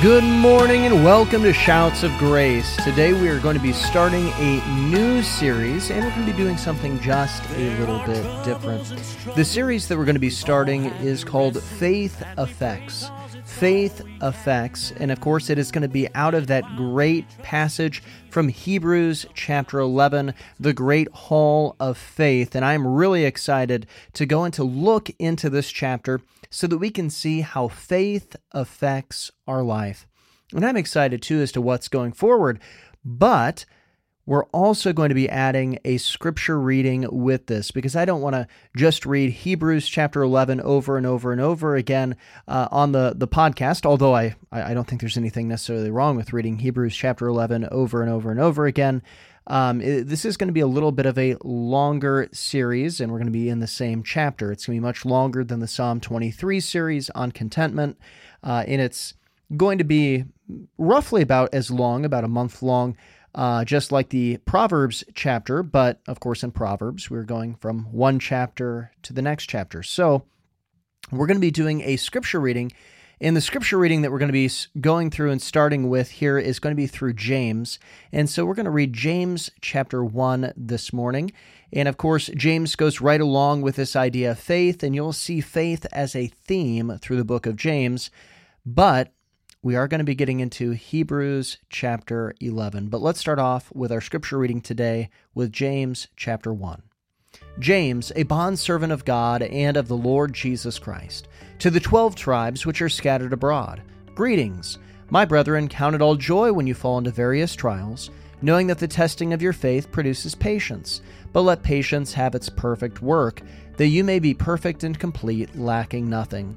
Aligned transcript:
Good 0.00 0.22
morning 0.22 0.86
and 0.86 1.04
welcome 1.04 1.42
to 1.42 1.52
Shouts 1.52 2.04
of 2.04 2.16
Grace. 2.18 2.76
Today 2.84 3.12
we 3.14 3.28
are 3.28 3.40
going 3.40 3.56
to 3.56 3.62
be 3.62 3.72
starting 3.72 4.28
a 4.28 4.64
new 4.88 5.24
series 5.24 5.90
and 5.90 6.04
we're 6.04 6.10
going 6.12 6.24
to 6.24 6.30
be 6.30 6.38
doing 6.38 6.56
something 6.56 7.00
just 7.00 7.42
a 7.56 7.76
little 7.80 7.98
bit 8.06 8.44
different. 8.44 8.86
The 9.34 9.44
series 9.44 9.88
that 9.88 9.98
we're 9.98 10.04
going 10.04 10.14
to 10.14 10.20
be 10.20 10.30
starting 10.30 10.84
is 10.84 11.24
called 11.24 11.60
Faith 11.60 12.22
Effects. 12.38 13.10
Faith 13.58 14.06
Effects, 14.22 14.92
and 14.98 15.10
of 15.10 15.20
course, 15.20 15.50
it 15.50 15.58
is 15.58 15.72
going 15.72 15.82
to 15.82 15.88
be 15.88 16.06
out 16.14 16.32
of 16.32 16.46
that 16.46 16.64
great 16.76 17.26
passage 17.42 18.04
from 18.30 18.48
Hebrews 18.48 19.26
chapter 19.34 19.80
11, 19.80 20.32
the 20.60 20.72
great 20.72 21.08
hall 21.08 21.74
of 21.80 21.98
faith. 21.98 22.54
And 22.54 22.64
I'm 22.64 22.86
really 22.86 23.24
excited 23.24 23.88
to 24.12 24.26
go 24.26 24.44
and 24.44 24.54
to 24.54 24.62
look 24.62 25.10
into 25.18 25.50
this 25.50 25.72
chapter 25.72 26.20
so 26.50 26.68
that 26.68 26.78
we 26.78 26.90
can 26.90 27.10
see 27.10 27.40
how 27.40 27.66
faith 27.66 28.36
affects 28.52 29.32
our 29.48 29.64
life. 29.64 30.06
And 30.54 30.64
I'm 30.64 30.76
excited 30.76 31.20
too 31.20 31.40
as 31.40 31.50
to 31.50 31.60
what's 31.60 31.88
going 31.88 32.12
forward. 32.12 32.60
But 33.04 33.64
we're 34.28 34.44
also 34.52 34.92
going 34.92 35.08
to 35.08 35.14
be 35.14 35.26
adding 35.26 35.78
a 35.86 35.96
scripture 35.96 36.60
reading 36.60 37.06
with 37.10 37.46
this 37.46 37.70
because 37.70 37.96
I 37.96 38.04
don't 38.04 38.20
want 38.20 38.34
to 38.34 38.46
just 38.76 39.06
read 39.06 39.30
Hebrews 39.30 39.88
chapter 39.88 40.20
11 40.20 40.60
over 40.60 40.98
and 40.98 41.06
over 41.06 41.32
and 41.32 41.40
over 41.40 41.76
again 41.76 42.14
uh, 42.46 42.68
on 42.70 42.92
the, 42.92 43.14
the 43.16 43.26
podcast, 43.26 43.86
although 43.86 44.14
I, 44.14 44.36
I 44.52 44.74
don't 44.74 44.86
think 44.86 45.00
there's 45.00 45.16
anything 45.16 45.48
necessarily 45.48 45.90
wrong 45.90 46.14
with 46.14 46.34
reading 46.34 46.58
Hebrews 46.58 46.94
chapter 46.94 47.26
11 47.26 47.68
over 47.72 48.02
and 48.02 48.12
over 48.12 48.30
and 48.30 48.38
over 48.38 48.66
again. 48.66 49.02
Um, 49.46 49.80
it, 49.80 50.08
this 50.08 50.26
is 50.26 50.36
going 50.36 50.48
to 50.48 50.52
be 50.52 50.60
a 50.60 50.66
little 50.66 50.92
bit 50.92 51.06
of 51.06 51.16
a 51.16 51.36
longer 51.42 52.28
series, 52.30 53.00
and 53.00 53.10
we're 53.10 53.16
going 53.16 53.28
to 53.28 53.32
be 53.32 53.48
in 53.48 53.60
the 53.60 53.66
same 53.66 54.02
chapter. 54.02 54.52
It's 54.52 54.66
going 54.66 54.76
to 54.76 54.82
be 54.82 54.86
much 54.86 55.06
longer 55.06 55.42
than 55.42 55.60
the 55.60 55.66
Psalm 55.66 56.00
23 56.00 56.60
series 56.60 57.08
on 57.10 57.32
contentment, 57.32 57.96
uh, 58.44 58.62
and 58.68 58.82
it's 58.82 59.14
going 59.56 59.78
to 59.78 59.84
be 59.84 60.26
roughly 60.76 61.22
about 61.22 61.54
as 61.54 61.70
long, 61.70 62.04
about 62.04 62.24
a 62.24 62.28
month 62.28 62.62
long, 62.62 62.94
uh, 63.38 63.64
just 63.64 63.92
like 63.92 64.08
the 64.08 64.36
Proverbs 64.38 65.04
chapter. 65.14 65.62
But 65.62 66.00
of 66.08 66.18
course, 66.18 66.42
in 66.42 66.50
Proverbs, 66.50 67.08
we're 67.08 67.22
going 67.22 67.54
from 67.54 67.84
one 67.92 68.18
chapter 68.18 68.90
to 69.04 69.12
the 69.12 69.22
next 69.22 69.46
chapter. 69.46 69.82
So 69.82 70.24
we're 71.12 71.26
going 71.26 71.36
to 71.36 71.40
be 71.40 71.52
doing 71.52 71.80
a 71.82 71.96
scripture 71.96 72.40
reading 72.40 72.72
and 73.20 73.36
the 73.36 73.40
scripture 73.40 73.78
reading 73.78 74.02
that 74.02 74.12
we're 74.12 74.18
going 74.18 74.28
to 74.28 74.32
be 74.32 74.50
going 74.80 75.10
through 75.10 75.32
and 75.32 75.42
starting 75.42 75.88
with 75.88 76.10
here 76.10 76.38
is 76.38 76.60
going 76.60 76.72
to 76.72 76.80
be 76.80 76.86
through 76.86 77.14
James. 77.14 77.80
And 78.12 78.30
so 78.30 78.44
we're 78.44 78.54
going 78.54 78.64
to 78.64 78.70
read 78.70 78.92
James 78.92 79.50
chapter 79.60 80.04
1 80.04 80.52
this 80.56 80.92
morning. 80.92 81.32
And 81.72 81.88
of 81.88 81.96
course, 81.96 82.30
James 82.36 82.76
goes 82.76 83.00
right 83.00 83.20
along 83.20 83.62
with 83.62 83.74
this 83.74 83.96
idea 83.96 84.30
of 84.32 84.38
faith, 84.38 84.84
and 84.84 84.94
you'll 84.94 85.12
see 85.12 85.40
faith 85.40 85.84
as 85.92 86.14
a 86.14 86.28
theme 86.28 86.96
through 87.00 87.16
the 87.16 87.24
book 87.24 87.44
of 87.44 87.56
James. 87.56 88.10
But 88.64 89.12
we 89.62 89.74
are 89.74 89.88
going 89.88 89.98
to 89.98 90.04
be 90.04 90.14
getting 90.14 90.38
into 90.38 90.70
Hebrews 90.70 91.58
chapter 91.68 92.32
11. 92.40 92.88
But 92.88 93.00
let's 93.00 93.18
start 93.18 93.40
off 93.40 93.72
with 93.74 93.90
our 93.90 94.00
scripture 94.00 94.38
reading 94.38 94.60
today 94.60 95.10
with 95.34 95.52
James 95.52 96.06
chapter 96.16 96.52
1. 96.52 96.82
James, 97.58 98.12
a 98.14 98.22
bondservant 98.22 98.92
of 98.92 99.04
God 99.04 99.42
and 99.42 99.76
of 99.76 99.88
the 99.88 99.96
Lord 99.96 100.32
Jesus 100.32 100.78
Christ, 100.78 101.26
to 101.58 101.70
the 101.70 101.80
twelve 101.80 102.14
tribes 102.14 102.64
which 102.64 102.80
are 102.80 102.88
scattered 102.88 103.32
abroad, 103.32 103.82
greetings. 104.14 104.78
My 105.10 105.24
brethren, 105.24 105.66
count 105.66 105.96
it 105.96 106.02
all 106.02 106.14
joy 106.14 106.52
when 106.52 106.68
you 106.68 106.74
fall 106.74 106.98
into 106.98 107.10
various 107.10 107.56
trials, 107.56 108.10
knowing 108.40 108.68
that 108.68 108.78
the 108.78 108.86
testing 108.86 109.32
of 109.32 109.42
your 109.42 109.52
faith 109.52 109.90
produces 109.90 110.36
patience. 110.36 111.02
But 111.32 111.42
let 111.42 111.64
patience 111.64 112.12
have 112.12 112.36
its 112.36 112.48
perfect 112.48 113.02
work, 113.02 113.42
that 113.76 113.88
you 113.88 114.04
may 114.04 114.20
be 114.20 114.34
perfect 114.34 114.84
and 114.84 114.98
complete, 114.98 115.56
lacking 115.56 116.08
nothing. 116.08 116.56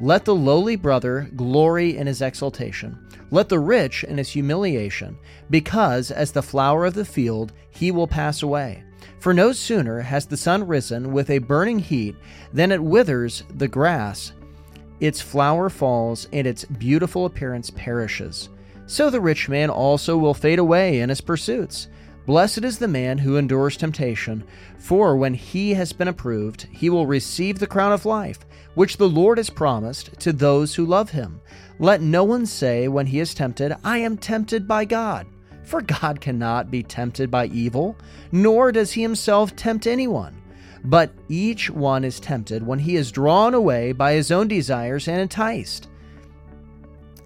Let 0.00 0.24
the 0.24 0.34
lowly 0.34 0.76
brother 0.76 1.28
glory 1.36 1.96
in 1.96 2.06
his 2.06 2.22
exaltation. 2.22 2.98
Let 3.30 3.48
the 3.48 3.58
rich 3.58 4.04
in 4.04 4.18
his 4.18 4.30
humiliation, 4.30 5.18
because 5.50 6.10
as 6.10 6.32
the 6.32 6.42
flower 6.42 6.86
of 6.86 6.94
the 6.94 7.04
field, 7.04 7.52
he 7.70 7.90
will 7.90 8.06
pass 8.06 8.42
away. 8.42 8.84
For 9.18 9.34
no 9.34 9.52
sooner 9.52 10.00
has 10.00 10.26
the 10.26 10.36
sun 10.36 10.66
risen 10.66 11.12
with 11.12 11.30
a 11.30 11.38
burning 11.38 11.78
heat 11.78 12.16
than 12.52 12.72
it 12.72 12.82
withers 12.82 13.42
the 13.54 13.68
grass 13.68 14.32
its 15.00 15.20
flower 15.20 15.68
falls, 15.70 16.28
and 16.32 16.46
its 16.46 16.64
beautiful 16.64 17.24
appearance 17.24 17.70
perishes. 17.70 18.48
So 18.86 19.10
the 19.10 19.20
rich 19.20 19.48
man 19.48 19.70
also 19.70 20.16
will 20.16 20.34
fade 20.34 20.58
away 20.58 21.00
in 21.00 21.08
his 21.08 21.20
pursuits. 21.20 21.88
Blessed 22.26 22.64
is 22.64 22.78
the 22.78 22.88
man 22.88 23.18
who 23.18 23.36
endures 23.36 23.76
temptation, 23.76 24.44
for 24.78 25.16
when 25.16 25.34
he 25.34 25.74
has 25.74 25.92
been 25.92 26.08
approved, 26.08 26.66
he 26.72 26.90
will 26.90 27.06
receive 27.06 27.58
the 27.58 27.66
crown 27.66 27.92
of 27.92 28.04
life, 28.04 28.40
which 28.74 28.96
the 28.96 29.08
Lord 29.08 29.38
has 29.38 29.50
promised 29.50 30.18
to 30.20 30.32
those 30.32 30.74
who 30.74 30.86
love 30.86 31.10
him. 31.10 31.40
Let 31.78 32.00
no 32.00 32.24
one 32.24 32.46
say 32.46 32.88
when 32.88 33.06
he 33.06 33.20
is 33.20 33.34
tempted, 33.34 33.76
I 33.84 33.98
am 33.98 34.16
tempted 34.16 34.66
by 34.66 34.84
God. 34.84 35.26
For 35.64 35.82
God 35.82 36.20
cannot 36.20 36.70
be 36.70 36.82
tempted 36.82 37.30
by 37.30 37.46
evil, 37.46 37.96
nor 38.32 38.72
does 38.72 38.92
he 38.92 39.02
himself 39.02 39.54
tempt 39.54 39.86
anyone. 39.86 40.40
But 40.84 41.12
each 41.28 41.70
one 41.70 42.04
is 42.04 42.20
tempted 42.20 42.66
when 42.66 42.78
he 42.78 42.96
is 42.96 43.12
drawn 43.12 43.54
away 43.54 43.92
by 43.92 44.12
his 44.12 44.30
own 44.30 44.48
desires 44.48 45.08
and 45.08 45.20
enticed. 45.20 45.88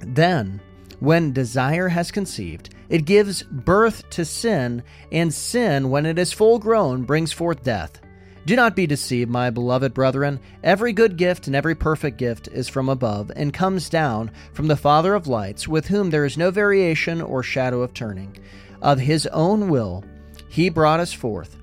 Then, 0.00 0.60
when 1.00 1.32
desire 1.32 1.88
has 1.88 2.10
conceived, 2.10 2.74
it 2.88 3.04
gives 3.04 3.42
birth 3.42 4.08
to 4.10 4.24
sin, 4.24 4.82
and 5.10 5.32
sin, 5.32 5.90
when 5.90 6.06
it 6.06 6.18
is 6.18 6.32
full 6.32 6.58
grown, 6.58 7.04
brings 7.04 7.32
forth 7.32 7.62
death. 7.62 8.00
Do 8.44 8.56
not 8.56 8.74
be 8.74 8.88
deceived, 8.88 9.30
my 9.30 9.50
beloved 9.50 9.94
brethren. 9.94 10.40
Every 10.64 10.92
good 10.92 11.16
gift 11.16 11.46
and 11.46 11.54
every 11.54 11.76
perfect 11.76 12.18
gift 12.18 12.48
is 12.48 12.68
from 12.68 12.88
above, 12.88 13.30
and 13.36 13.54
comes 13.54 13.88
down 13.88 14.32
from 14.52 14.66
the 14.66 14.76
Father 14.76 15.14
of 15.14 15.28
lights, 15.28 15.68
with 15.68 15.86
whom 15.86 16.10
there 16.10 16.24
is 16.24 16.36
no 16.36 16.50
variation 16.50 17.22
or 17.22 17.44
shadow 17.44 17.82
of 17.82 17.94
turning. 17.94 18.36
Of 18.80 18.98
his 18.98 19.28
own 19.28 19.68
will, 19.68 20.04
he 20.48 20.70
brought 20.70 20.98
us 20.98 21.12
forth 21.12 21.56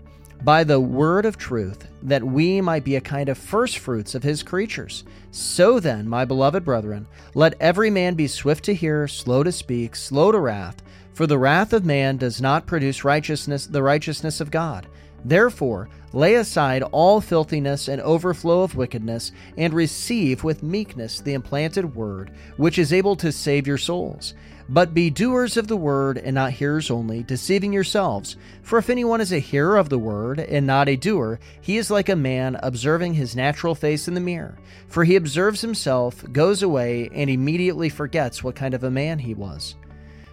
by 0.43 0.63
the 0.63 0.79
word 0.79 1.25
of 1.25 1.37
truth, 1.37 1.85
that 2.03 2.23
we 2.23 2.61
might 2.61 2.85
be 2.85 2.95
a 2.95 3.01
kind 3.01 3.27
of 3.27 3.37
firstfruits 3.37 4.15
of 4.15 4.23
his 4.23 4.41
creatures. 4.41 5.03
So 5.31 5.81
then, 5.81 6.07
my 6.07 6.23
beloved 6.23 6.63
brethren, 6.63 7.07
let 7.33 7.55
every 7.59 7.89
man 7.89 8.15
be 8.15 8.27
swift 8.27 8.63
to 8.65 8.73
hear, 8.73 9.05
slow 9.05 9.43
to 9.43 9.51
speak, 9.51 9.97
slow 9.97 10.31
to 10.31 10.39
wrath, 10.39 10.81
for 11.13 11.27
the 11.27 11.37
wrath 11.37 11.73
of 11.73 11.85
man 11.85 12.15
does 12.15 12.41
not 12.41 12.65
produce 12.65 13.03
righteousness, 13.03 13.67
the 13.67 13.83
righteousness 13.83 14.39
of 14.39 14.49
God. 14.49 14.87
Therefore, 15.23 15.89
lay 16.13 16.35
aside 16.35 16.83
all 16.83 17.21
filthiness 17.21 17.87
and 17.87 18.01
overflow 18.01 18.61
of 18.61 18.75
wickedness, 18.75 19.31
and 19.57 19.73
receive 19.73 20.43
with 20.43 20.63
meekness 20.63 21.19
the 21.19 21.33
implanted 21.33 21.95
word, 21.95 22.31
which 22.57 22.79
is 22.79 22.93
able 22.93 23.15
to 23.17 23.31
save 23.31 23.67
your 23.67 23.77
souls. 23.77 24.33
But 24.71 24.93
be 24.93 25.09
doers 25.09 25.57
of 25.57 25.67
the 25.67 25.77
word, 25.77 26.19
and 26.19 26.35
not 26.35 26.51
hearers 26.51 26.91
only, 26.91 27.23
deceiving 27.23 27.73
yourselves. 27.73 28.37
For 28.61 28.77
if 28.77 28.89
anyone 28.89 29.19
is 29.19 29.33
a 29.33 29.39
hearer 29.39 29.77
of 29.77 29.89
the 29.89 29.97
word, 29.97 30.39
and 30.39 30.67
not 30.67 30.87
a 30.87 30.95
doer, 30.95 31.39
he 31.59 31.77
is 31.77 31.89
like 31.89 32.07
a 32.07 32.15
man 32.15 32.55
observing 32.61 33.15
his 33.15 33.35
natural 33.35 33.73
face 33.73 34.07
in 34.07 34.13
the 34.13 34.19
mirror. 34.21 34.59
For 34.87 35.03
he 35.03 35.15
observes 35.15 35.61
himself, 35.61 36.23
goes 36.31 36.61
away, 36.61 37.09
and 37.15 37.31
immediately 37.31 37.89
forgets 37.89 38.43
what 38.43 38.55
kind 38.55 38.75
of 38.75 38.83
a 38.83 38.91
man 38.91 39.17
he 39.17 39.33
was. 39.33 39.75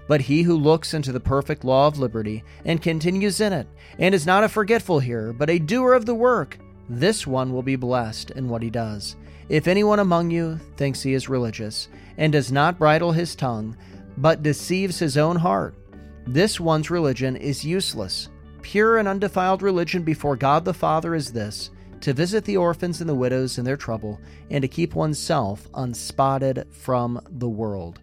But 0.08 0.20
he 0.20 0.42
who 0.42 0.56
looks 0.56 0.94
into 0.94 1.12
the 1.12 1.20
perfect 1.20 1.64
law 1.64 1.88
of 1.88 1.98
liberty, 1.98 2.44
and 2.64 2.80
continues 2.80 3.40
in 3.40 3.52
it, 3.52 3.66
and 3.98 4.14
is 4.14 4.26
not 4.26 4.44
a 4.44 4.48
forgetful 4.48 5.00
hearer, 5.00 5.32
but 5.32 5.50
a 5.50 5.58
doer 5.58 5.94
of 5.94 6.06
the 6.06 6.14
work, 6.14 6.58
this 6.88 7.26
one 7.26 7.52
will 7.52 7.62
be 7.62 7.76
blessed 7.76 8.30
in 8.32 8.48
what 8.48 8.62
he 8.62 8.70
does. 8.70 9.16
If 9.48 9.66
anyone 9.66 9.98
among 9.98 10.30
you 10.30 10.58
thinks 10.76 11.02
he 11.02 11.14
is 11.14 11.28
religious, 11.28 11.88
and 12.18 12.32
does 12.32 12.52
not 12.52 12.78
bridle 12.78 13.12
his 13.12 13.34
tongue, 13.34 13.76
but 14.16 14.42
deceives 14.42 14.98
his 14.98 15.16
own 15.16 15.36
heart. 15.36 15.74
This 16.26 16.58
one's 16.58 16.90
religion 16.90 17.36
is 17.36 17.64
useless. 17.64 18.28
Pure 18.62 18.98
and 18.98 19.08
undefiled 19.08 19.62
religion 19.62 20.02
before 20.02 20.36
God 20.36 20.64
the 20.64 20.74
Father 20.74 21.14
is 21.14 21.32
this 21.32 21.70
to 22.00 22.12
visit 22.12 22.44
the 22.44 22.56
orphans 22.56 23.00
and 23.00 23.08
the 23.08 23.14
widows 23.14 23.58
in 23.58 23.64
their 23.64 23.76
trouble, 23.76 24.20
and 24.50 24.62
to 24.62 24.68
keep 24.68 24.94
oneself 24.94 25.66
unspotted 25.74 26.66
from 26.70 27.20
the 27.38 27.48
world. 27.48 28.00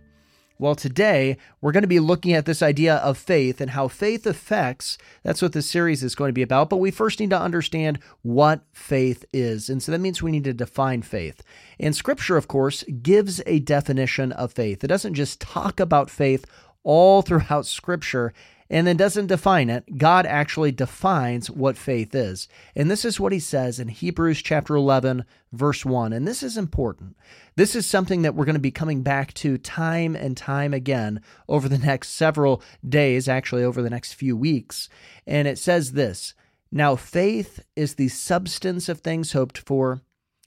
Well, 0.60 0.76
today 0.76 1.38
we're 1.62 1.72
going 1.72 1.82
to 1.82 1.88
be 1.88 2.00
looking 2.00 2.34
at 2.34 2.46
this 2.46 2.62
idea 2.62 2.98
of 2.98 3.18
faith 3.18 3.60
and 3.60 3.72
how 3.72 3.88
faith 3.88 4.28
affects. 4.28 4.98
That's 5.24 5.42
what 5.42 5.54
this 5.54 5.70
series 5.70 6.04
is 6.04 6.14
going 6.14 6.30
to 6.30 6.34
be 6.34 6.44
about. 6.44 6.70
But 6.70 6.78
we 6.78 6.92
first 6.92 7.20
need 7.20 7.32
to 7.32 7.40
understand 7.40 8.00
what 8.22 8.62
faith 8.72 9.26
is. 9.34 9.68
And 9.68 9.82
so 9.82 9.92
that 9.92 10.00
means 10.00 10.22
we 10.22 10.32
need 10.32 10.44
to 10.44 10.54
define 10.54 11.02
faith. 11.02 11.42
And 11.80 11.96
scripture, 11.96 12.38
of 12.38 12.48
course, 12.48 12.84
gives 13.02 13.42
a 13.48 13.60
definition 13.60 14.32
of 14.32 14.54
faith. 14.54 14.84
It 14.84 14.88
doesn't 14.88 15.16
just 15.16 15.42
talk 15.42 15.80
about 15.80 16.12
faith 16.12 16.46
all 16.84 17.24
throughout 17.24 17.66
scripture. 17.66 18.32
And 18.70 18.88
then 18.88 18.98
doesn't 18.98 19.28
define 19.28 19.70
it. 19.70 19.98
God 19.98 20.26
actually 20.26 20.72
defines 20.72 21.50
what 21.50 21.78
faith 21.78 22.16
is. 22.16 22.48
And 22.76 22.90
this 22.90 23.06
is 23.06 23.20
what 23.20 23.32
he 23.32 23.40
says 23.40 23.80
in 23.80 23.88
Hebrews 23.88 24.42
chapter 24.42 24.76
11, 24.76 25.26
verse 25.52 25.86
1. 25.86 26.14
And 26.14 26.28
this 26.28 26.44
is 26.44 26.58
important. 26.58 27.16
This 27.56 27.76
is 27.76 27.86
something 27.86 28.24
that 28.24 28.36
we're 28.36 28.46
going 28.46 28.56
to 28.56 28.60
be 28.60 28.72
coming 28.72 29.04
back 29.04 29.34
to 29.36 29.58
time 29.58 30.16
and 30.16 30.36
time 30.36 30.74
again 30.74 31.22
over 31.48 31.70
the 31.70 31.78
next 31.78 32.10
several 32.10 32.62
days, 32.88 33.28
actually, 33.28 33.64
over 33.64 33.82
the 33.82 33.90
next 33.90 34.14
few 34.14 34.36
weeks. 34.36 34.90
And 35.28 35.48
it 35.48 35.58
says 35.58 35.92
this 35.92 36.34
Now, 36.72 36.96
faith 36.96 37.60
is 37.76 37.96
the 37.96 38.10
substance 38.10 38.90
of 38.90 39.00
things 39.00 39.34
hoped 39.34 39.60
for, 39.60 40.02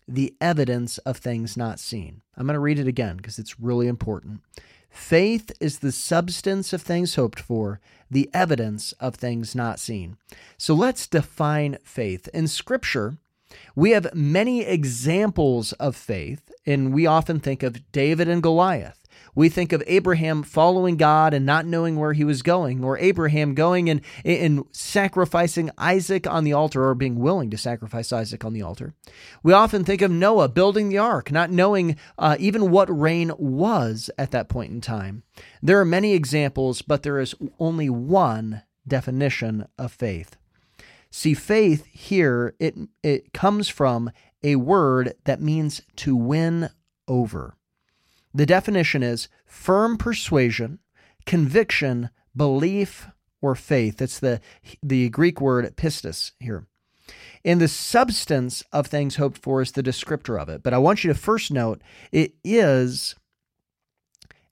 the 0.08 0.34
evidence 0.40 0.98
of 0.98 1.16
things 1.16 1.56
not 1.56 1.80
seen. 1.80 2.22
I'm 2.36 2.46
going 2.46 2.54
to 2.54 2.60
read 2.60 2.78
it 2.78 2.86
again 2.86 3.16
because 3.16 3.38
it's 3.38 3.60
really 3.60 3.88
important. 3.88 4.40
Faith 4.96 5.52
is 5.60 5.80
the 5.80 5.92
substance 5.92 6.72
of 6.72 6.80
things 6.80 7.14
hoped 7.16 7.38
for, 7.38 7.80
the 8.10 8.30
evidence 8.32 8.92
of 8.92 9.14
things 9.14 9.54
not 9.54 9.78
seen. 9.78 10.16
So 10.56 10.74
let's 10.74 11.06
define 11.06 11.76
faith. 11.84 12.28
In 12.32 12.48
Scripture, 12.48 13.18
we 13.76 13.90
have 13.90 14.12
many 14.14 14.62
examples 14.62 15.72
of 15.74 15.94
faith, 15.94 16.50
and 16.64 16.94
we 16.94 17.06
often 17.06 17.40
think 17.40 17.62
of 17.62 17.92
David 17.92 18.26
and 18.26 18.42
Goliath. 18.42 19.05
We 19.36 19.50
think 19.50 19.72
of 19.72 19.82
Abraham 19.86 20.42
following 20.42 20.96
God 20.96 21.34
and 21.34 21.44
not 21.44 21.66
knowing 21.66 21.96
where 21.96 22.14
he 22.14 22.24
was 22.24 22.42
going, 22.42 22.82
or 22.82 22.98
Abraham 22.98 23.54
going 23.54 23.90
and, 23.90 24.00
and 24.24 24.64
sacrificing 24.72 25.70
Isaac 25.78 26.26
on 26.26 26.42
the 26.42 26.54
altar, 26.54 26.82
or 26.82 26.94
being 26.94 27.18
willing 27.18 27.50
to 27.50 27.58
sacrifice 27.58 28.12
Isaac 28.12 28.44
on 28.44 28.54
the 28.54 28.62
altar. 28.62 28.94
We 29.42 29.52
often 29.52 29.84
think 29.84 30.00
of 30.00 30.10
Noah 30.10 30.48
building 30.48 30.88
the 30.88 30.98
ark, 30.98 31.30
not 31.30 31.50
knowing 31.50 31.96
uh, 32.18 32.36
even 32.40 32.70
what 32.70 32.98
rain 32.98 33.30
was 33.38 34.10
at 34.18 34.30
that 34.30 34.48
point 34.48 34.72
in 34.72 34.80
time. 34.80 35.22
There 35.62 35.78
are 35.78 35.84
many 35.84 36.14
examples, 36.14 36.80
but 36.80 37.02
there 37.02 37.20
is 37.20 37.34
only 37.60 37.90
one 37.90 38.62
definition 38.88 39.66
of 39.78 39.92
faith. 39.92 40.36
See, 41.10 41.34
faith 41.34 41.84
here, 41.86 42.54
it, 42.58 42.74
it 43.02 43.32
comes 43.34 43.68
from 43.68 44.10
a 44.42 44.56
word 44.56 45.14
that 45.24 45.42
means 45.42 45.82
to 45.96 46.16
win 46.16 46.70
over. 47.06 47.54
The 48.36 48.44
definition 48.44 49.02
is 49.02 49.28
firm 49.46 49.96
persuasion, 49.96 50.80
conviction, 51.24 52.10
belief, 52.36 53.08
or 53.40 53.54
faith. 53.54 54.02
It's 54.02 54.18
the, 54.18 54.42
the 54.82 55.08
Greek 55.08 55.40
word 55.40 55.74
pistis 55.76 56.32
here. 56.38 56.66
And 57.46 57.62
the 57.62 57.68
substance 57.68 58.62
of 58.72 58.88
things 58.88 59.16
hoped 59.16 59.38
for 59.38 59.62
is 59.62 59.72
the 59.72 59.82
descriptor 59.82 60.38
of 60.38 60.50
it. 60.50 60.62
But 60.62 60.74
I 60.74 60.78
want 60.78 61.02
you 61.02 61.08
to 61.10 61.18
first 61.18 61.50
note 61.50 61.80
it 62.12 62.34
is 62.44 63.14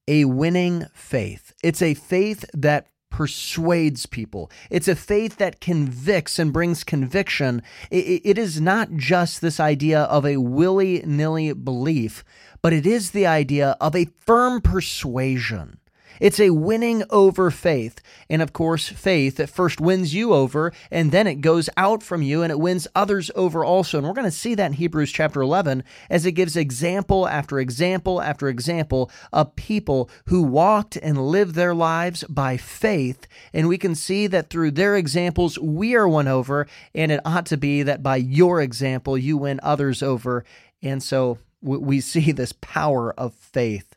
a 0.09 0.25
winning 0.25 0.87
faith. 0.95 1.53
It's 1.63 1.83
a 1.83 1.93
faith 1.93 2.47
that 2.55 2.87
persuades 3.15 4.07
people. 4.07 4.51
It's 4.71 4.89
a 4.89 4.97
faith 4.97 5.37
that 5.37 5.61
convicts 5.61 6.37
and 6.41 6.53
brings 6.53 6.83
conviction. 6.83 7.63
it, 7.93 8.37
is 8.37 8.61
not 8.61 8.95
just 8.97 9.41
this 9.41 9.61
idea 9.61 10.01
of 10.03 10.27
a 10.27 10.39
willy 10.39 11.01
nilly 11.07 11.53
belief, 11.53 12.25
but 12.61 12.73
it 12.73 12.85
is 12.85 13.13
the 13.13 13.25
idea 13.25 13.77
of 13.81 13.95
a 13.95 14.09
firm 14.27 14.61
persuasion. 14.61 15.79
It's 16.21 16.41
a 16.41 16.51
winning 16.51 17.05
over 17.11 17.51
faith. 17.51 18.01
And 18.29 18.43
of 18.43 18.53
course, 18.53 18.89
faith 18.89 19.37
that 19.37 19.49
first 19.49 19.81
wins 19.81 20.15
you 20.15 20.33
over 20.33 20.73
and 20.91 21.13
then 21.13 21.27
it 21.27 21.37
goes 21.37 21.69
out 21.77 22.03
from 22.03 22.23
you 22.23 22.43
and 22.43 22.51
it 22.51 22.59
wins 22.59 22.87
others 22.95 23.31
over 23.35 23.65
also. 23.65 23.99
And 23.99 24.07
we're 24.07 24.15
going 24.15 24.25
to 24.25 24.31
see 24.31 24.55
that 24.55 24.67
in 24.67 24.73
Hebrews 24.75 25.13
chapter 25.13 25.41
11 25.43 25.85
as 26.11 26.27
it 26.27 26.33
gives 26.33 26.57
example 26.57 27.29
after 27.29 27.59
example 27.59 28.21
after 28.21 28.49
example 28.49 29.11
of 29.33 29.57
people 29.57 30.11
who 30.27 30.43
walked 30.43 30.97
and 30.97 31.27
lived 31.27 31.55
their 31.55 31.75
lives 31.75 32.25
by 32.29 32.57
faith. 32.57 33.27
And 33.53 33.69
we 33.69 33.79
can 33.79 33.95
see 33.95 34.27
that 34.29 34.51
through 34.51 34.73
their 34.73 34.97
examples, 34.97 35.59
we 35.59 35.95
are 35.95 36.09
won 36.09 36.29
over. 36.29 36.67
And 36.95 37.11
it 37.13 37.21
ought 37.25 37.47
to 37.47 37.57
be 37.57 37.83
that 37.83 38.03
by 38.03 38.17
your 38.17 38.61
example, 38.61 39.19
you 39.19 39.37
win 39.37 39.61
others 39.63 40.03
over. 40.03 40.45
And 40.83 41.03
so 41.03 41.39
we 41.63 42.01
see 42.01 42.31
this 42.33 42.53
power 42.53 43.13
of 43.19 43.35
faith. 43.35 43.94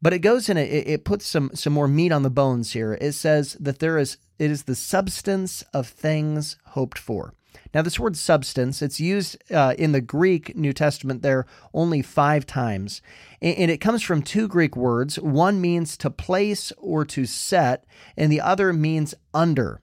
But 0.00 0.12
it 0.12 0.20
goes 0.20 0.48
in 0.48 0.56
it, 0.56 0.70
it 0.70 1.04
puts 1.04 1.26
some 1.26 1.50
some 1.54 1.72
more 1.72 1.88
meat 1.88 2.12
on 2.12 2.22
the 2.22 2.30
bones 2.30 2.72
here. 2.72 2.96
It 3.00 3.12
says 3.12 3.56
that 3.60 3.80
there 3.80 3.98
is 3.98 4.18
it 4.38 4.50
is 4.50 4.64
the 4.64 4.74
substance 4.74 5.62
of 5.74 5.88
things 5.88 6.56
hoped 6.66 6.98
for. 6.98 7.34
Now, 7.74 7.82
this 7.82 7.98
word 7.98 8.16
substance, 8.16 8.80
it's 8.80 9.00
used 9.00 9.36
uh, 9.52 9.74
in 9.78 9.92
the 9.92 10.00
Greek 10.00 10.56
New 10.56 10.72
Testament 10.72 11.22
there 11.22 11.46
only 11.74 12.02
five 12.02 12.46
times. 12.46 13.02
And 13.42 13.70
it 13.70 13.78
comes 13.78 14.02
from 14.02 14.22
two 14.22 14.48
Greek 14.48 14.74
words. 14.74 15.18
One 15.18 15.60
means 15.60 15.96
to 15.98 16.10
place 16.10 16.72
or 16.78 17.04
to 17.06 17.26
set, 17.26 17.84
and 18.16 18.32
the 18.32 18.40
other 18.40 18.72
means 18.72 19.14
under. 19.34 19.82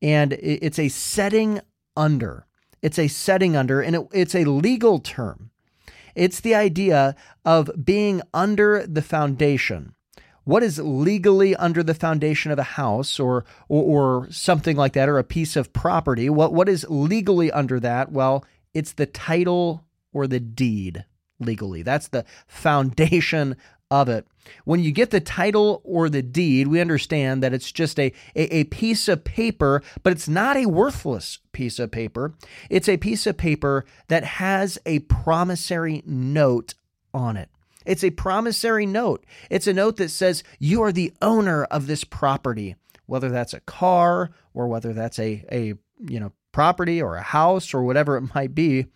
And 0.00 0.34
it's 0.34 0.78
a 0.78 0.88
setting 0.88 1.60
under. 1.96 2.46
It's 2.82 2.98
a 2.98 3.08
setting 3.08 3.56
under, 3.56 3.80
and 3.80 3.96
it, 3.96 4.06
it's 4.12 4.34
a 4.34 4.44
legal 4.44 4.98
term. 5.00 5.50
It's 6.14 6.40
the 6.40 6.54
idea 6.54 7.16
of 7.44 7.70
being 7.84 8.22
under 8.32 8.86
the 8.86 9.02
foundation. 9.02 9.94
What 10.44 10.62
is 10.62 10.78
legally 10.78 11.56
under 11.56 11.82
the 11.82 11.94
foundation 11.94 12.52
of 12.52 12.58
a 12.58 12.62
house 12.62 13.18
or, 13.18 13.44
or, 13.68 14.24
or 14.24 14.30
something 14.30 14.76
like 14.76 14.92
that, 14.92 15.08
or 15.08 15.18
a 15.18 15.24
piece 15.24 15.56
of 15.56 15.72
property? 15.72 16.28
What, 16.28 16.52
what 16.52 16.68
is 16.68 16.86
legally 16.88 17.50
under 17.50 17.80
that? 17.80 18.12
Well, 18.12 18.44
it's 18.74 18.92
the 18.92 19.06
title 19.06 19.84
or 20.12 20.26
the 20.26 20.40
deed 20.40 21.04
legally. 21.40 21.82
That's 21.82 22.08
the 22.08 22.24
foundation 22.46 23.56
of 23.90 24.08
it. 24.08 24.26
When 24.64 24.80
you 24.80 24.92
get 24.92 25.10
the 25.10 25.20
title 25.20 25.80
or 25.84 26.08
the 26.08 26.22
deed, 26.22 26.68
we 26.68 26.80
understand 26.80 27.42
that 27.42 27.52
it's 27.52 27.72
just 27.72 27.98
a, 27.98 28.12
a, 28.34 28.56
a, 28.56 28.64
piece 28.64 29.08
of 29.08 29.24
paper, 29.24 29.82
but 30.02 30.12
it's 30.12 30.28
not 30.28 30.56
a 30.56 30.66
worthless 30.66 31.38
piece 31.52 31.78
of 31.78 31.90
paper. 31.90 32.34
It's 32.68 32.88
a 32.88 32.96
piece 32.96 33.26
of 33.26 33.36
paper 33.36 33.84
that 34.08 34.24
has 34.24 34.78
a 34.84 35.00
promissory 35.00 36.02
note 36.06 36.74
on 37.12 37.36
it. 37.36 37.48
It's 37.86 38.04
a 38.04 38.10
promissory 38.10 38.86
note. 38.86 39.24
It's 39.50 39.66
a 39.66 39.72
note 39.72 39.96
that 39.96 40.10
says 40.10 40.42
you 40.58 40.82
are 40.82 40.92
the 40.92 41.12
owner 41.20 41.64
of 41.64 41.86
this 41.86 42.04
property, 42.04 42.76
whether 43.06 43.30
that's 43.30 43.54
a 43.54 43.60
car 43.60 44.30
or 44.54 44.68
whether 44.68 44.92
that's 44.92 45.18
a, 45.18 45.44
a 45.52 45.74
you 46.00 46.20
know 46.20 46.32
property 46.52 47.02
or 47.02 47.16
a 47.16 47.22
house 47.22 47.74
or 47.74 47.82
whatever 47.82 48.16
it 48.16 48.34
might 48.34 48.54
be. 48.54 48.86